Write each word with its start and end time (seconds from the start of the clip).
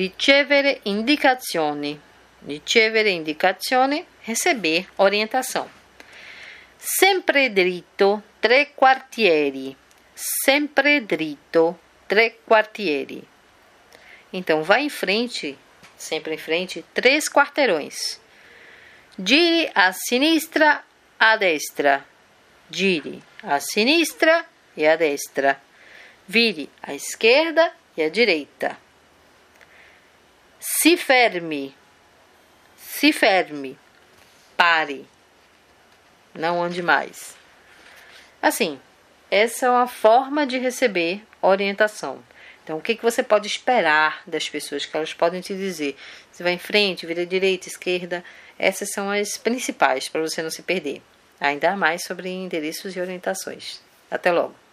Ricevere 0.00 0.80
indicazioni. 0.84 2.00
Ricevere 2.46 3.10
indicazioni, 3.10 4.06
receber 4.20 4.86
orientação. 4.94 5.68
Sempre 6.78 7.50
dritto, 7.50 8.22
tre 8.40 8.66
quartieri. 8.76 9.76
Sempre 10.14 11.00
dritto, 11.00 11.76
tre 12.06 12.38
quartieri. 12.46 13.26
Então, 14.32 14.62
vai 14.62 14.84
em 14.84 14.88
frente, 14.88 15.58
sempre 15.96 16.34
em 16.34 16.38
frente, 16.38 16.84
três 16.94 17.28
quarteirões. 17.28 18.20
Giri 19.18 19.68
a 19.74 19.92
sinistra, 19.92 20.84
a 21.18 21.36
destra. 21.36 22.06
Giri 22.70 23.20
a 23.42 23.58
sinistra 23.58 24.46
e 24.76 24.86
a 24.86 24.94
destra. 24.94 25.60
Vire 26.28 26.70
à 26.80 26.94
esquerda 26.94 27.72
e 27.96 28.02
à 28.04 28.08
direita. 28.08 28.86
Se 30.88 30.96
ferme. 30.96 31.74
Se 32.78 33.12
ferme. 33.12 33.78
Pare. 34.56 35.04
Não 36.34 36.62
ande 36.62 36.82
mais. 36.82 37.36
Assim, 38.40 38.80
essa 39.30 39.66
é 39.66 39.68
uma 39.68 39.86
forma 39.86 40.46
de 40.46 40.56
receber 40.56 41.22
orientação. 41.42 42.24
Então, 42.64 42.78
o 42.78 42.80
que, 42.80 42.96
que 42.96 43.02
você 43.02 43.22
pode 43.22 43.46
esperar 43.46 44.22
das 44.26 44.48
pessoas 44.48 44.86
que 44.86 44.96
elas 44.96 45.12
podem 45.12 45.42
te 45.42 45.54
dizer? 45.54 45.94
Você 46.32 46.42
vai 46.42 46.54
em 46.54 46.58
frente, 46.58 47.04
vira 47.04 47.26
direita, 47.26 47.68
esquerda. 47.68 48.24
Essas 48.58 48.90
são 48.90 49.10
as 49.10 49.36
principais 49.36 50.08
para 50.08 50.22
você 50.22 50.40
não 50.40 50.50
se 50.50 50.62
perder. 50.62 51.02
Ainda 51.38 51.76
mais 51.76 52.02
sobre 52.02 52.30
endereços 52.30 52.96
e 52.96 53.00
orientações. 53.00 53.82
Até 54.10 54.32
logo! 54.32 54.67